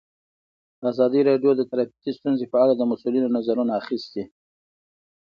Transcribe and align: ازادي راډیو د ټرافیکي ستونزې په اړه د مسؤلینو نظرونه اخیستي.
ازادي 0.91 1.21
راډیو 1.29 1.51
د 1.55 1.61
ټرافیکي 1.69 2.11
ستونزې 2.17 2.45
په 2.51 2.57
اړه 2.63 2.73
د 2.75 2.81
مسؤلینو 2.91 3.33
نظرونه 3.37 3.71
اخیستي. 3.81 4.23